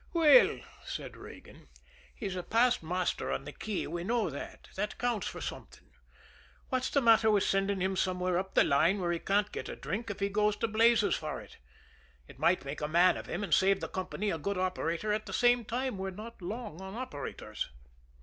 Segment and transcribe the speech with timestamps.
[0.13, 1.67] "Well," said Regan,
[2.15, 5.91] "he's a past master on the key, we know that that counts for something.
[6.69, 9.75] What's the matter with sending him somewhere up the line where he can't get a
[9.75, 11.59] drink if he goes to blazes for it?
[12.27, 15.27] It might make a man of him, and save the company a good operator at
[15.27, 17.69] the same time we're not long on operators."